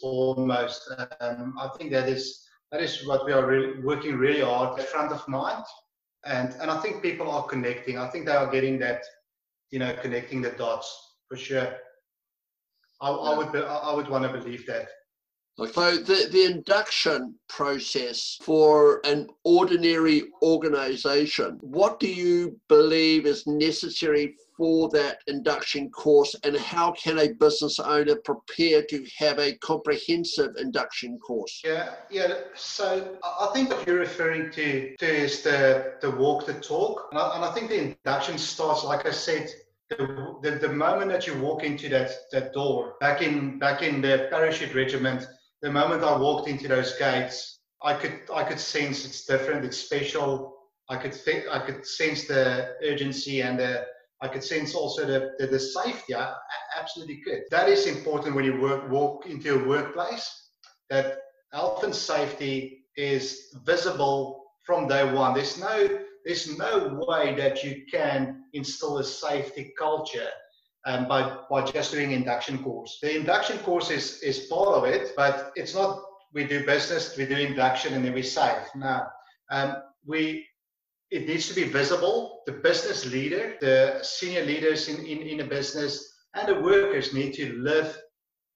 [0.02, 0.90] almost.
[1.20, 4.88] Um, I think that is that is what we are really working really hard at
[4.88, 5.66] front of mind,
[6.26, 7.98] and and I think people are connecting.
[7.98, 9.04] I think they are getting that,
[9.72, 10.88] you know, connecting the dots
[11.28, 11.76] for sure.
[13.04, 14.88] I, I would be, I would want to believe that.
[15.56, 24.36] So the, the induction process for an ordinary organization, what do you believe is necessary
[24.58, 30.56] for that induction course and how can a business owner prepare to have a comprehensive
[30.58, 31.62] induction course?
[31.64, 32.34] Yeah, yeah.
[32.56, 37.10] So I think what you're referring to, to is the, the walk the talk.
[37.12, 39.50] And I, and I think the induction starts, like I said,
[39.98, 44.28] the, the, moment that you walk into that, that door, back in back in the
[44.30, 45.26] parachute regiment,
[45.62, 49.78] the moment I walked into those gates, I could I could sense it's different, it's
[49.78, 50.56] special.
[50.90, 53.86] I could think I could sense the urgency and the
[54.22, 56.16] I could sense also the, the, the safety.
[56.16, 56.34] I,
[56.80, 57.42] absolutely could.
[57.52, 60.50] That is important when you work walk into a workplace.
[60.90, 61.18] That
[61.52, 65.34] health and safety is visible from day one.
[65.34, 70.30] There's no there's no way that you can instill a safety culture
[70.86, 73.00] um, by, by just doing induction course.
[73.02, 76.02] The induction course is, is part of it, but it's not
[76.34, 78.68] we do business, we do induction, and then we safe.
[78.76, 79.04] No,
[79.52, 80.46] um, we
[81.12, 82.42] it needs to be visible.
[82.48, 87.34] The business leader, the senior leaders in, in, in a business, and the workers need
[87.36, 87.96] to live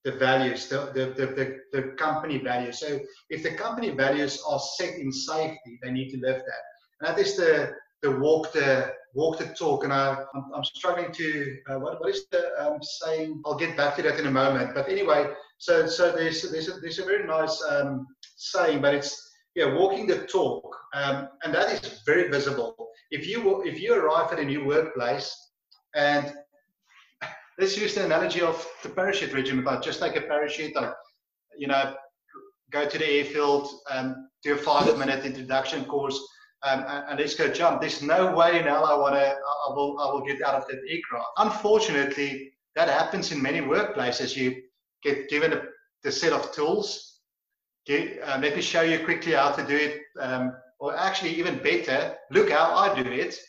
[0.03, 2.79] the values, the, the, the, the, the company values.
[2.79, 6.63] So if the company values are set in safety, they need to live that.
[6.99, 9.83] And that is the the walk the walk the talk.
[9.83, 13.41] And I I'm, I'm struggling to uh, what what is the um, saying?
[13.45, 14.75] I'll get back to that in a moment.
[14.75, 19.11] But anyway, so so there's there's a, there's a very nice um, saying, but it's
[19.55, 22.75] yeah walking the talk, um, and that is very visible.
[23.11, 25.35] If you if you arrive at a new workplace
[25.95, 26.31] and
[27.59, 29.67] let's use the analogy of the parachute regiment.
[29.67, 30.91] I just take a parachute, I,
[31.57, 31.95] you know,
[32.71, 36.19] go to the airfield and do a five minute introduction course
[36.63, 37.81] um, and let's go jump.
[37.81, 40.79] There's no way now I want to, I will, I will get out of that
[40.89, 41.27] aircraft.
[41.37, 44.35] Unfortunately, that happens in many workplaces.
[44.35, 44.63] You
[45.03, 45.61] get given a,
[46.03, 47.19] the set of tools.
[47.85, 50.01] Get, um, let me show you quickly how to do it.
[50.19, 53.39] Um, or actually, even better, look how I do it,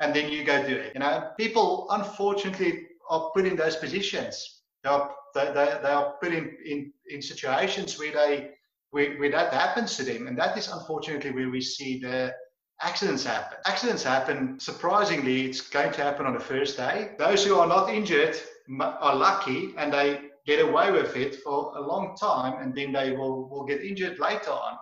[0.00, 0.92] and then you go do it.
[0.94, 4.62] You know, people unfortunately are put in those positions.
[4.84, 8.50] They are, they, they, they are put in, in, in situations where they
[8.90, 10.26] where, where that happens to them.
[10.26, 12.34] And that is unfortunately where we see the
[12.80, 13.58] accidents happen.
[13.66, 17.10] Accidents happen, surprisingly, it's going to happen on the first day.
[17.18, 18.36] Those who are not injured
[18.80, 23.12] are lucky and they get away with it for a long time and then they
[23.12, 24.78] will, will get injured later on.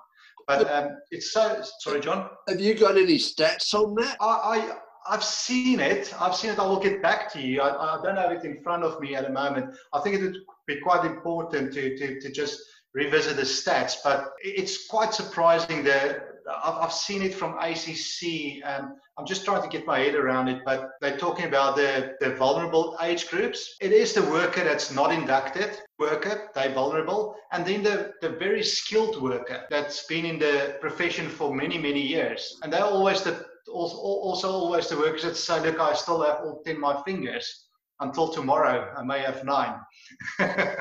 [0.47, 2.31] But um, it's so, sorry, John.
[2.49, 4.17] Have you got any stats on that?
[4.21, 4.77] I,
[5.09, 6.15] I've seen it.
[6.21, 6.59] I've seen it.
[6.61, 7.61] I will get back to you.
[7.61, 9.75] I, I don't have it in front of me at the moment.
[9.93, 12.61] I think it would be quite important to, to, to just
[12.97, 16.29] revisit the stats, but it's quite surprising that
[16.65, 18.87] I've, seen it from ACC and
[19.19, 22.35] I'm just trying to get my head around it, but they're talking about the, the
[22.37, 23.77] vulnerable age groups.
[23.83, 28.63] It is the worker that's not inducted worker, they're vulnerable, and then the, the very
[28.63, 32.59] skilled worker that's been in the profession for many, many years.
[32.63, 36.39] And they're always the also, also always the workers that say, look, I still have
[36.45, 37.66] all 10 my fingers
[38.01, 38.93] until tomorrow.
[38.97, 39.75] I may have nine.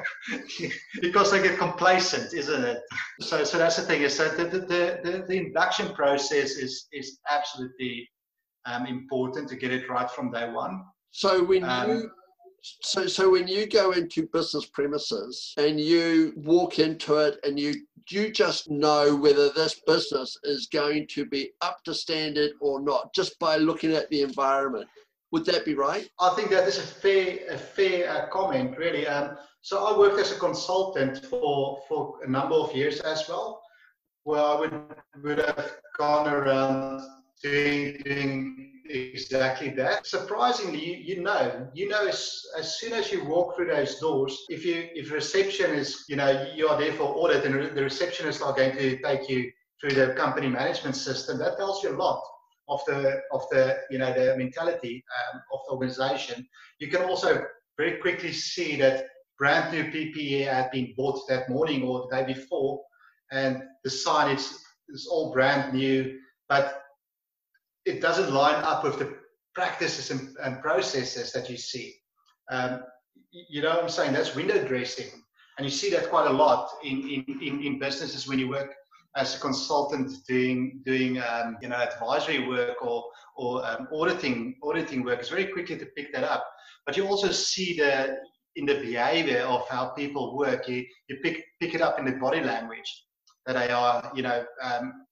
[1.01, 2.79] because they get complacent, isn't it?
[3.21, 7.19] So, so that's the thing is that the, the, the, the induction process is, is
[7.29, 8.09] absolutely
[8.65, 10.83] um, important to get it right from day one.
[11.11, 12.11] So when um, you
[12.81, 17.73] so so when you go into business premises and you walk into it and you
[18.09, 23.13] you just know whether this business is going to be up to standard or not
[23.13, 24.87] just by looking at the environment
[25.35, 26.07] would that be right?
[26.21, 29.05] I think that is a fair a fair uh, comment really.
[29.05, 29.37] Um,
[29.69, 33.49] so i worked as a consultant for for a number of years as well
[34.27, 34.75] where i would
[35.23, 37.01] would have gone around
[37.43, 38.35] doing doing
[38.87, 40.07] exactly that.
[40.07, 42.21] Surprisingly, you, you know, you know, as,
[42.61, 46.31] as soon as you walk through those doors, if you if reception is, you know,
[46.57, 50.07] you are there for audit, and the receptionists are going to take you through the
[50.13, 52.21] company management system, that tells you a lot
[52.67, 56.47] of the of the you know the mentality um, of the organization.
[56.79, 57.45] You can also
[57.77, 59.05] very quickly see that
[59.37, 62.81] brand new PPE had been bought that morning or the day before,
[63.31, 66.81] and the sign is is all brand new, but
[67.85, 69.17] it doesn't line up with the
[69.53, 71.95] practices and, and processes that you see.
[72.51, 72.81] Um,
[73.31, 74.13] you know what I'm saying?
[74.13, 75.07] That's window dressing.
[75.57, 78.73] And you see that quite a lot in, in, in, in businesses when you work
[79.15, 83.03] as a consultant doing doing um, you know advisory work or
[83.37, 85.19] or um, auditing auditing work.
[85.19, 86.45] It's very quickly to pick that up.
[86.85, 88.17] But you also see the
[88.55, 90.67] in the behavior of how people work.
[90.67, 92.91] You you pick pick it up in the body language
[93.45, 95.05] that they are you know um,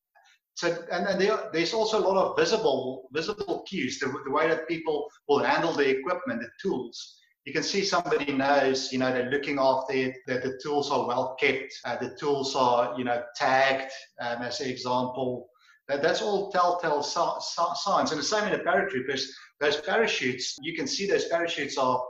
[0.55, 4.47] so, and, and there, there's also a lot of visible visible cues, the, the way
[4.47, 7.17] that people will handle the equipment, the tools.
[7.45, 11.05] You can see somebody knows, you know, they're looking after it, that the tools are
[11.05, 15.49] well kept, uh, the tools are, you know, tagged, um, as an example.
[15.89, 18.11] That, that's all telltale so, so, signs.
[18.11, 19.25] And the same in the paratroopers,
[19.59, 22.01] those parachutes, you can see those parachutes are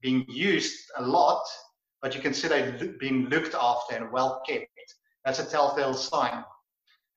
[0.00, 1.42] being used a lot,
[2.00, 4.66] but you can see they've been looked after and well kept.
[5.24, 6.44] That's a telltale sign.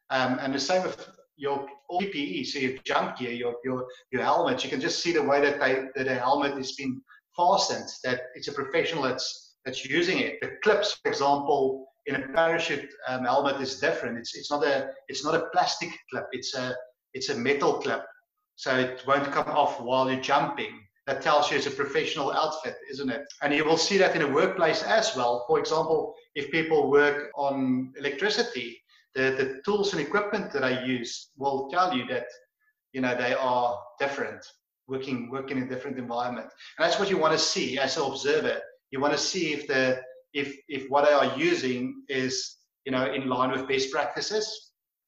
[0.09, 1.07] Um, and the same with
[1.37, 5.23] your PPE, so your jump gear, your, your, your helmet, you can just see the
[5.23, 7.01] way that, they, that the helmet is being
[7.35, 10.39] fastened, that it's a professional that's, that's using it.
[10.41, 14.17] The clips, for example, in a parachute um, helmet is different.
[14.17, 16.75] It's, it's, not a, it's not a plastic clip, it's a,
[17.13, 18.03] it's a metal clip.
[18.55, 20.79] So it won't come off while you're jumping.
[21.07, 23.23] That tells you it's a professional outfit, isn't it?
[23.41, 25.45] And you will see that in a workplace as well.
[25.47, 28.81] For example, if people work on electricity,
[29.15, 32.27] the, the tools and equipment that I use will tell you that
[32.93, 34.45] you know they are different,
[34.91, 38.03] working working in a different environment, and that's what you want to see as an
[38.03, 38.59] observer.
[38.91, 40.01] You want to see if the
[40.33, 44.45] if if what they are using is you know in line with best practices,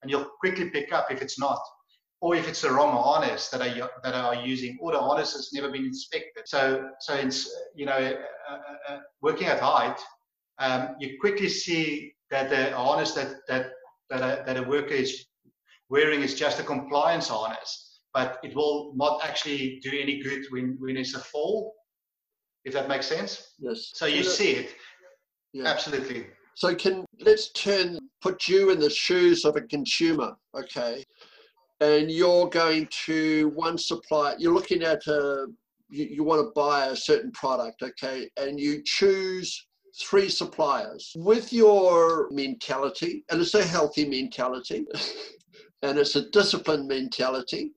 [0.01, 1.59] and you'll quickly pick up if it's not,
[2.21, 3.69] or if it's the wrong harness that I
[4.03, 6.47] that are using, or the harness has never been inspected.
[6.47, 7.39] So so it's
[7.75, 8.01] you know
[8.49, 9.99] uh, uh, uh, working at height,
[10.59, 13.71] um, you quickly see that the harness that that
[14.09, 15.25] that a, that a worker is
[15.89, 20.77] wearing is just a compliance harness, but it will not actually do any good when,
[20.79, 21.73] when it's a fall,
[22.65, 23.55] if that makes sense.
[23.59, 23.91] Yes.
[23.93, 24.75] So you see it.
[25.53, 25.67] Yeah.
[25.67, 26.27] Absolutely.
[26.55, 31.03] So can let's turn put you in the shoes of a consumer, okay?
[31.81, 34.35] And you're going to one supplier.
[34.39, 35.47] You're looking at a
[35.89, 38.29] you, you want to buy a certain product, okay?
[38.37, 39.67] And you choose
[40.01, 44.85] three suppliers with your mentality, and it's a healthy mentality,
[45.83, 47.71] and it's a disciplined mentality.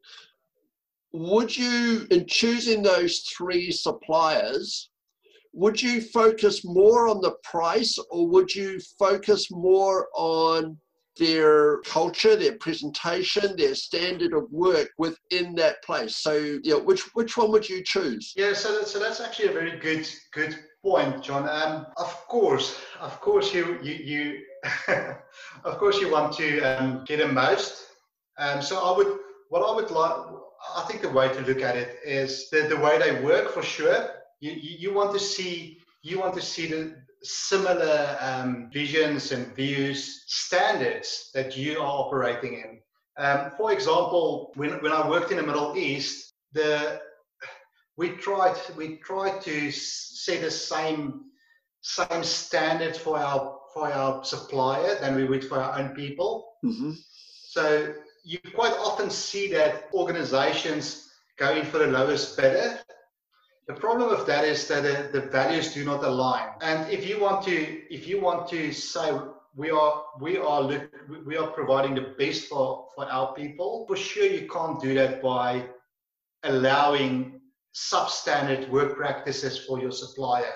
[1.12, 4.90] Would you, in choosing those three suppliers,
[5.52, 10.78] would you focus more on the price or would you focus more on
[11.18, 16.16] their culture, their presentation, their standard of work within that place.
[16.16, 18.32] So, yeah, which which one would you choose?
[18.36, 21.48] Yeah, so so that's actually a very good good point, John.
[21.48, 24.42] Um, of course, of course, you you you,
[25.64, 27.84] of course, you want to um, get most.
[28.38, 29.18] Um, so I would,
[29.48, 30.12] what I would like,
[30.74, 33.62] I think the way to look at it is the, the way they work for
[33.62, 34.10] sure.
[34.40, 39.54] You, you, you want to see you want to see the similar um, visions and
[39.56, 42.78] views standards that you are operating in.
[43.18, 47.00] Um, for example, when, when I worked in the Middle East, the
[47.96, 51.24] we tried we tried to set the same
[51.80, 56.46] same standards for our for our supplier than we would for our own people.
[56.64, 56.92] Mm-hmm.
[57.48, 57.94] So
[58.26, 62.80] you quite often see that organizations go in for the lowest bidder.
[63.68, 66.48] The problem with that is that the, values do not align.
[66.60, 67.56] And if you want to
[67.94, 69.16] if you want to say
[69.54, 70.88] we are we are
[71.24, 75.22] we are providing the best for for our people, for sure you can't do that
[75.22, 75.64] by
[76.42, 77.40] allowing
[77.74, 80.54] substandard work practices for your supplier.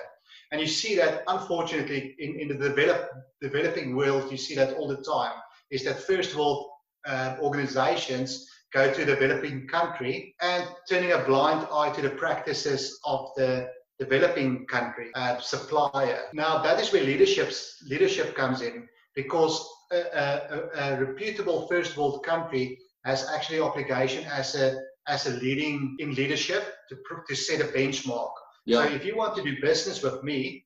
[0.51, 3.09] And you see that, unfortunately, in, in the develop,
[3.41, 5.35] developing world, you see that all the time.
[5.69, 6.70] Is that first of all,
[7.05, 12.99] uh, organizations go to a developing country and turning a blind eye to the practices
[13.05, 13.67] of the
[13.99, 16.19] developing country uh, supplier.
[16.33, 22.23] Now that is where leadership's, leadership comes in because a, a, a reputable first world
[22.25, 26.95] country has actually obligation as a as a leading in leadership to,
[27.27, 28.31] to set a benchmark.
[28.65, 28.85] Yeah.
[28.85, 30.65] So if you want to do business with me,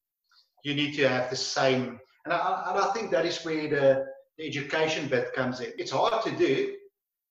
[0.63, 1.99] you need to have the same.
[2.25, 4.05] And I, and I think that is where the,
[4.37, 5.71] the education bit comes in.
[5.77, 6.75] It's hard to do,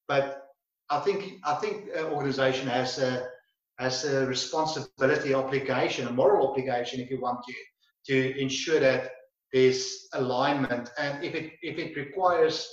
[0.09, 0.49] but
[0.91, 3.29] I think I think an organization has a
[3.79, 7.55] has a responsibility, obligation, a moral obligation, if you want to,
[8.07, 9.11] to ensure that
[9.53, 10.91] there's alignment.
[10.99, 12.69] And if it if it requires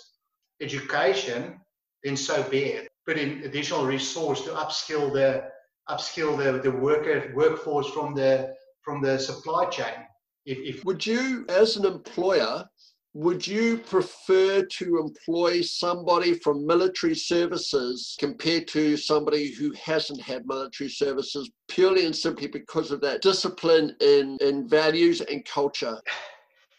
[0.61, 1.59] education,
[2.03, 5.43] then so be it put in additional resource to upskill the
[5.89, 8.53] upskill the, the worker workforce from the
[8.83, 10.05] from the supply chain.
[10.45, 12.67] If, if would you, as an employer,
[13.13, 20.47] would you prefer to employ somebody from military services compared to somebody who hasn't had
[20.47, 25.99] military services purely and simply because of that discipline in, in values and culture?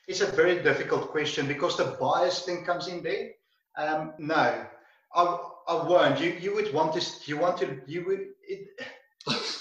[0.08, 3.30] It's a very difficult question because the bias thing comes in there.
[3.76, 4.66] Um, no,
[5.14, 6.20] I, I won't.
[6.20, 7.02] You you would want to.
[7.24, 7.80] You want to.
[7.86, 8.20] You would.
[8.42, 8.68] It,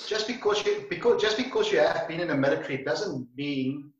[0.07, 3.91] just because you because just because you have been in the military doesn't mean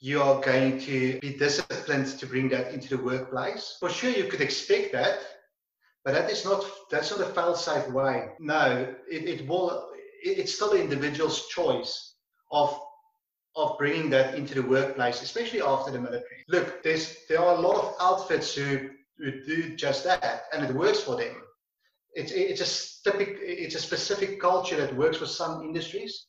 [0.00, 3.76] you are going to be disciplined to bring that into the workplace.
[3.80, 5.20] For sure, you could expect that,
[6.04, 8.28] but that is not that's not a fail-safe way.
[8.38, 9.90] No, it, it will.
[10.22, 12.14] It, it's still the individual's choice
[12.52, 12.78] of
[13.56, 16.44] of bringing that into the workplace, especially after the military.
[16.48, 20.74] Look, there's there are a lot of outfits who who do just that, and it
[20.74, 21.42] works for them.
[22.14, 26.26] It's it's a typical, it's a specific culture that works for some industries.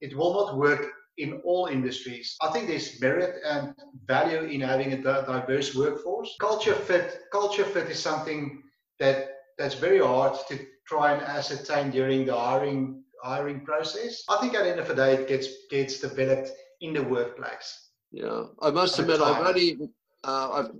[0.00, 0.84] It will not work
[1.18, 2.36] in all industries.
[2.40, 3.74] I think there's merit and
[4.06, 6.34] value in having a diverse workforce.
[6.40, 8.62] Culture fit, culture fit is something
[8.98, 14.22] that that's very hard to try and ascertain during the hiring hiring process.
[14.28, 16.50] I think at the end of the day, it gets gets developed
[16.80, 17.90] in the workplace.
[18.10, 19.78] Yeah, I must admit, I've only
[20.24, 20.70] uh, I've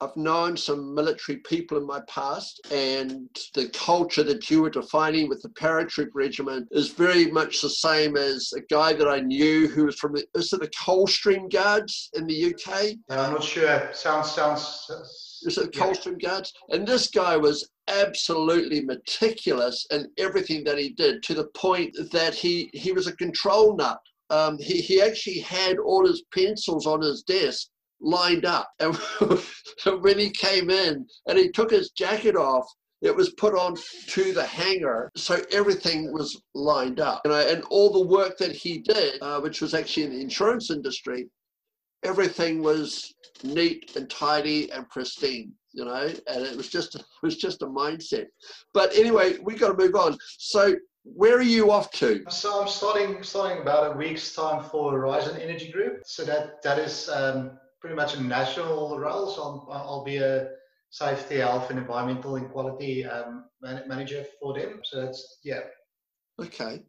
[0.00, 5.28] I've known some military people in my past, and the culture that you were defining
[5.28, 9.66] with the paratroop regiment is very much the same as a guy that I knew
[9.66, 12.94] who was from the is it the Coldstream Guards in the UK?
[13.10, 13.88] I'm not sure.
[13.92, 14.88] Sounds sounds.
[15.42, 16.18] Is it Coldstream.
[16.18, 16.52] Guards?
[16.68, 22.34] And this guy was absolutely meticulous in everything that he did to the point that
[22.34, 23.98] he he was a control nut.
[24.30, 27.68] Um, he, he actually had all his pencils on his desk
[28.00, 28.70] lined up.
[29.86, 32.66] And when he came in and he took his jacket off,
[33.00, 33.76] it was put on
[34.08, 37.20] to the hanger, so everything was lined up.
[37.24, 40.20] You know, and all the work that he did, uh, which was actually in the
[40.20, 41.28] insurance industry,
[42.02, 45.52] everything was neat and tidy and pristine.
[45.72, 48.26] You know, and it was just it was just a mindset.
[48.74, 50.18] But anyway, we got to move on.
[50.38, 50.74] So
[51.04, 52.24] where are you off to?
[52.28, 56.02] So I'm starting starting about a week's time for Horizon Energy Group.
[56.04, 59.30] So that that is um, pretty much a national role.
[59.30, 60.48] So I'll, I'll be a
[60.90, 64.80] safety, health, and environmental equality um, manager for them.
[64.84, 65.60] So that's yeah.
[66.40, 66.84] Okay.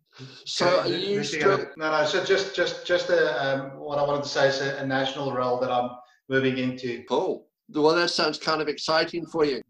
[0.45, 0.97] So okay.
[0.97, 1.57] you still...
[1.77, 2.05] no no.
[2.05, 5.33] So just just just a, um, what I wanted to say is a, a national
[5.33, 5.89] role that I'm
[6.29, 7.03] moving into.
[7.09, 7.47] Cool.
[7.71, 9.61] Well, that sounds kind of exciting for you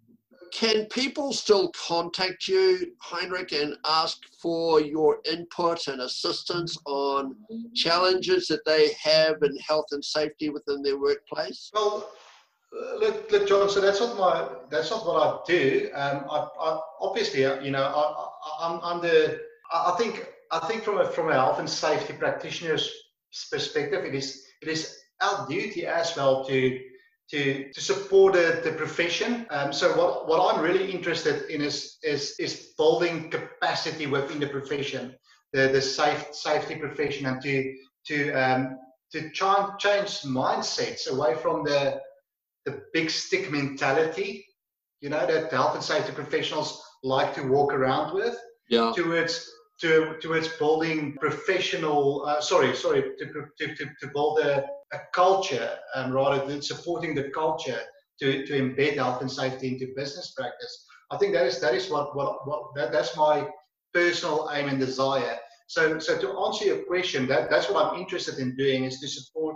[0.52, 7.36] can people still contact you, Heinrich, and ask for your input and assistance on
[7.76, 11.72] challenges that they have in health and safety within their workplace?
[11.74, 12.10] Well,
[12.74, 13.70] uh, look, look, John.
[13.70, 15.90] So that's not my that's not what I do.
[15.94, 19.40] Um, I, I, obviously, uh, you know, I, am I'm the.
[19.74, 22.92] I think I think from a from a health and safety practitioner's
[23.52, 26.80] perspective, it is it is our duty as well to
[27.32, 29.46] to, to support the, the profession.
[29.52, 34.48] Um, so what, what I'm really interested in is, is, is building capacity within the
[34.48, 35.16] profession,
[35.54, 37.76] the, the safe, safety profession and to,
[38.08, 38.78] to, um,
[39.12, 42.00] to try and change mindsets away from the,
[42.66, 44.46] the big stick mentality,
[45.02, 48.38] you know, that health and safety professionals like to walk around with.
[48.70, 48.92] yeah.
[48.96, 49.52] towards
[49.82, 52.26] to, towards building professional.
[52.26, 57.14] Uh, sorry, sorry, to, to, to, to build a, a culture um, rather than supporting
[57.16, 57.80] the culture
[58.22, 60.86] to, to embed health and safety into business practice.
[61.12, 63.48] I think that is that is what what, what that, that's my
[63.94, 65.38] personal aim and desire.
[65.68, 69.08] So so to answer your question, that, that's what I'm interested in doing is to
[69.08, 69.56] support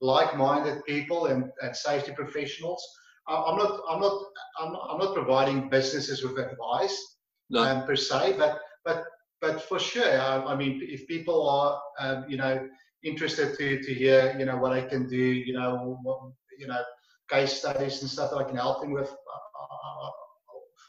[0.00, 2.84] like-minded people and, and safety professionals.
[3.28, 4.22] I'm not I'm not
[4.60, 6.96] I'm not, I'm not providing businesses with advice
[7.50, 7.62] no.
[7.62, 9.04] um, per se, but but
[9.40, 12.68] but for sure, I, I mean, if people are um, you know
[13.04, 16.82] interested to to hear you know what I can do, you know what, you know
[17.30, 19.10] case studies and stuff that I can help them with.
[19.10, 20.10] Uh,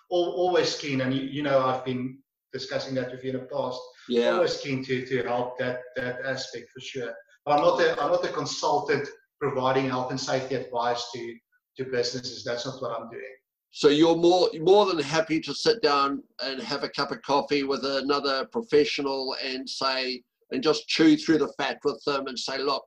[0.09, 2.19] always keen, and you, you, know I've been
[2.51, 3.79] discussing that with you in the past.
[4.07, 4.31] Yeah.
[4.31, 7.13] Always keen to to help that that aspect for sure.
[7.45, 9.07] But I'm not a I'm not a consultant
[9.39, 11.35] providing health and safety advice to
[11.77, 12.43] to businesses.
[12.43, 13.23] That's not what I'm doing.
[13.71, 17.63] So you're more more than happy to sit down and have a cup of coffee
[17.63, 20.21] with another professional and say
[20.53, 22.85] and just chew through the fat with them and say, look,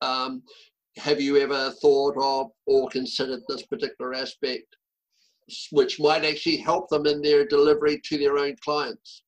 [0.00, 0.42] um,
[0.96, 4.76] have you ever thought of or considered this particular aspect,
[5.72, 9.22] which might actually help them in their delivery to their own clients?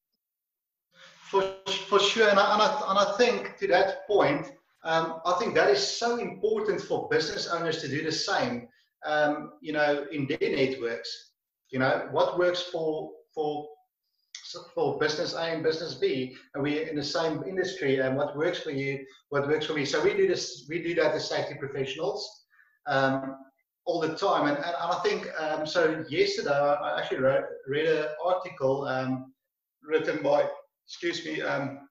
[1.31, 1.43] For,
[1.89, 5.55] for sure, and I, and, I, and I think to that point, um, I think
[5.55, 8.69] that is so important for business owners to do the same.
[9.07, 11.33] Um, you know, in their networks,
[11.71, 13.69] you know, what works for for
[14.75, 18.61] for business A and business B, and we're in the same industry, and what works
[18.61, 19.85] for you, what works for me.
[19.85, 22.45] So we do this, we do that as safety professionals
[22.87, 23.37] um,
[23.87, 24.49] all the time.
[24.49, 29.33] And, and, I think, um, so yesterday I actually read, read an article um,
[29.83, 30.49] written by,
[30.87, 31.89] excuse me, um,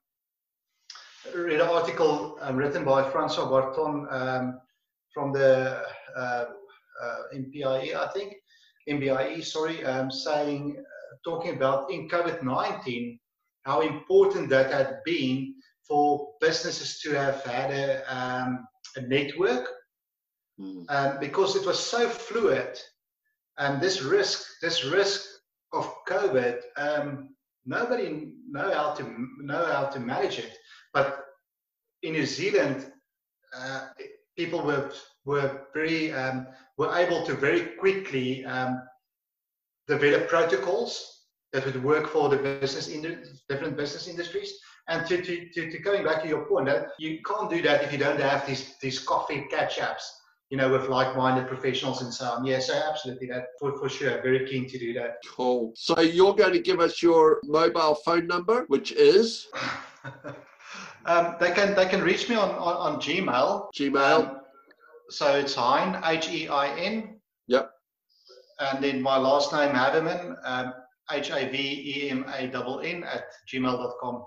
[1.34, 4.60] read an article um, written by Francois Barton um,
[5.12, 5.82] from the
[6.16, 6.44] uh,
[7.02, 8.34] uh, MPIE, I think,
[8.88, 10.82] MBIE, sorry, saying
[11.24, 13.18] talking about in COVID 19,
[13.64, 15.54] how important that had been
[15.86, 19.68] for businesses to have had a, um, a network
[20.60, 20.84] mm.
[20.88, 22.78] um, because it was so fluid.
[23.58, 25.26] And this risk, this risk
[25.72, 27.30] of COVID, um,
[27.66, 29.02] nobody know how to
[29.38, 30.56] know how to manage it.
[30.94, 31.20] But
[32.02, 32.92] in New Zealand,
[33.54, 33.88] uh,
[34.36, 34.90] people were
[35.24, 36.46] were very um,
[36.78, 38.80] were able to very quickly um,
[39.90, 43.02] develop protocols that would work for the business in
[43.48, 44.54] different business industries.
[44.88, 47.84] And to, to, to, to, going back to your point, that you can't do that
[47.84, 50.04] if you don't have these these coffee catch-ups,
[50.48, 52.44] you know, with like-minded professionals and so on.
[52.44, 55.18] Yeah, so absolutely, that for, for sure, very keen to do that.
[55.28, 55.72] Cool.
[55.76, 59.48] So you're going to give us your mobile phone number, which is.
[61.04, 63.70] um, they can they can reach me on on, on Gmail.
[63.74, 64.28] Gmail.
[64.28, 64.40] Um,
[65.08, 66.94] so it's Hein H E I N.
[66.94, 67.19] Yep
[68.60, 70.72] and then my last name, Havemann, um,
[71.10, 74.24] H A V E M A N N at gmail.com.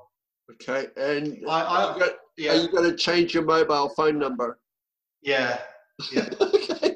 [0.52, 2.52] Okay, and I, I, got, yeah.
[2.52, 4.60] are you going to change your mobile phone number?
[5.22, 5.60] Yeah,
[6.12, 6.30] yeah.
[6.42, 6.96] okay.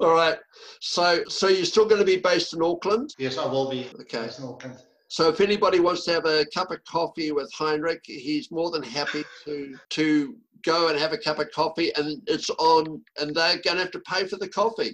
[0.00, 0.38] All right.
[0.80, 3.14] So, so you're still going to be based in Auckland?
[3.18, 3.88] Yes, I will be.
[4.00, 4.22] Okay.
[4.22, 4.78] Based in Auckland.
[5.08, 8.82] So if anybody wants to have a cup of coffee with Heinrich, he's more than
[8.82, 13.58] happy to to go and have a cup of coffee, and it's on, and they're
[13.58, 14.92] going to have to pay for the coffee,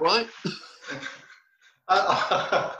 [0.00, 0.26] right?
[1.88, 2.76] I,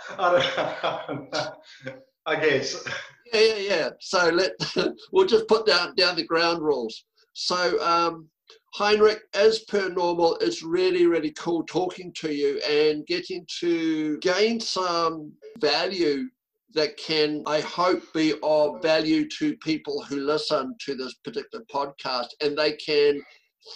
[2.40, 2.84] guess.
[3.32, 3.88] Yeah, yeah, yeah.
[4.00, 4.52] So let
[5.12, 7.04] we'll just put down down the ground rules.
[7.32, 8.28] So um,
[8.74, 14.60] Heinrich, as per normal, it's really, really cool talking to you and getting to gain
[14.60, 16.28] some value
[16.74, 22.28] that can, I hope, be of value to people who listen to this particular podcast
[22.42, 23.22] and they can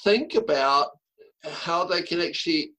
[0.05, 0.91] think about
[1.45, 2.73] how they can actually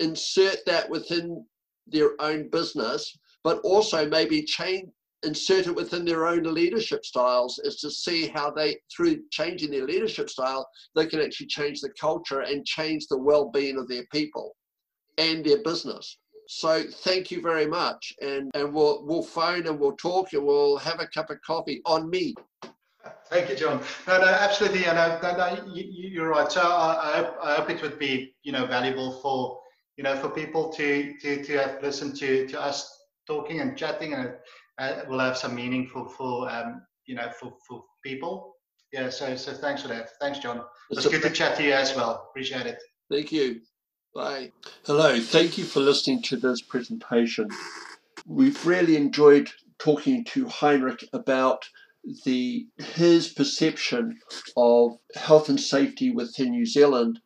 [0.00, 1.44] insert that within
[1.86, 4.88] their own business, but also maybe change
[5.24, 9.84] insert it within their own leadership styles is to see how they through changing their
[9.84, 14.54] leadership style they can actually change the culture and change the well-being of their people
[15.18, 19.96] and their business so thank you very much and and we'll we'll phone and we'll
[19.96, 22.32] talk and we'll have a cup of coffee on me
[23.30, 23.80] Thank you, John.
[24.06, 24.84] No, no, absolutely.
[24.84, 26.50] And no, no, no, you, are right.
[26.50, 29.60] So I, I, hope, I hope it would be, you know, valuable for
[29.98, 34.14] you know, for people to to to have listened to to us talking and chatting,
[34.14, 34.32] and
[34.78, 38.54] uh, will have some meaning for um, you know for for people.
[38.92, 39.10] Yeah.
[39.10, 40.10] So so thanks for that.
[40.20, 40.62] Thanks, John.
[40.90, 42.28] It's, it's good to chat to you as well.
[42.30, 42.78] Appreciate it.
[43.10, 43.60] Thank you.
[44.14, 44.52] Bye.
[44.86, 45.20] Hello.
[45.20, 47.48] Thank you for listening to this presentation.
[48.24, 51.68] We've really enjoyed talking to Heinrich about
[52.24, 54.20] the his perception
[54.56, 57.20] of health and safety within New Zealand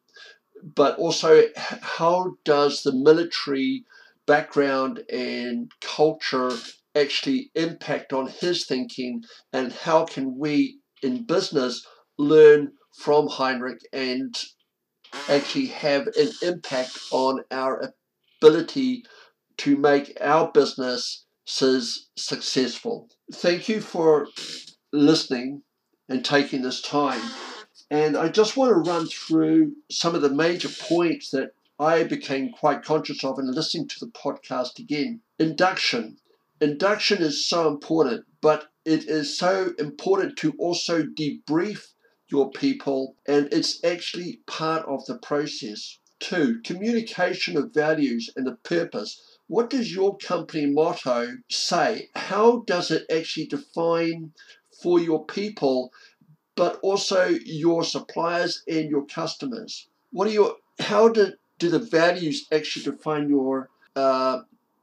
[0.63, 3.85] but also how does the military
[4.27, 6.53] background and culture
[6.95, 11.85] actually impact on his thinking and how can we in business
[12.19, 14.35] learn from Heinrich and
[15.29, 17.93] actually have an impact on our
[18.39, 19.05] ability
[19.59, 23.09] to make our businesses successful.
[23.33, 24.29] Thank you for
[24.93, 25.63] listening
[26.09, 27.21] and taking this time.
[27.93, 32.51] And I just want to run through some of the major points that I became
[32.51, 35.21] quite conscious of in listening to the podcast again.
[35.39, 36.17] Induction.
[36.59, 41.89] Induction is so important, but it is so important to also debrief
[42.29, 45.99] your people, and it's actually part of the process.
[46.19, 49.21] Two, communication of values and the purpose.
[49.49, 52.09] What does your company motto say?
[52.15, 54.33] How does it actually define
[54.83, 55.93] for your people,
[56.55, 59.89] but also your suppliers and your customers?
[60.11, 64.41] What are your how do do the values actually define your uh,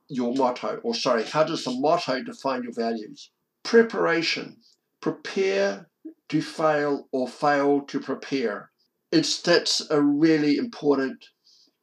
[0.08, 0.80] your motto?
[0.84, 3.30] Or sorry, how does the motto define your values?
[3.64, 4.58] Preparation.
[5.02, 5.88] Prepare
[6.30, 8.72] to fail or fail to prepare?
[9.12, 11.30] It's that's a really important